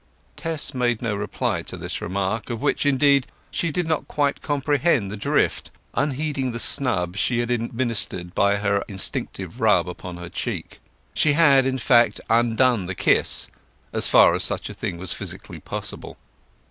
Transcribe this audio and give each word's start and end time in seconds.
Tess 0.35 0.73
made 0.73 1.03
no 1.03 1.13
reply 1.15 1.61
to 1.61 1.77
this 1.77 2.01
remark, 2.01 2.49
of 2.49 2.59
which, 2.59 2.87
indeed, 2.87 3.27
she 3.51 3.69
did 3.69 3.87
not 3.87 4.07
quite 4.07 4.41
comprehend 4.41 5.11
the 5.11 5.15
drift, 5.15 5.69
unheeding 5.93 6.51
the 6.53 6.57
snub 6.59 7.15
she 7.15 7.37
had 7.37 7.51
administered 7.51 8.33
by 8.33 8.55
her 8.55 8.83
instinctive 8.87 9.61
rub 9.61 9.87
upon 9.87 10.17
her 10.17 10.27
cheek. 10.29 10.79
She 11.13 11.33
had, 11.33 11.67
in 11.67 11.77
fact, 11.77 12.19
undone 12.31 12.87
the 12.87 12.95
kiss, 12.95 13.51
as 13.93 14.07
far 14.07 14.33
as 14.33 14.43
such 14.43 14.71
a 14.71 14.73
thing 14.73 14.97
was 14.97 15.13
physically 15.13 15.59
possible. 15.59 16.17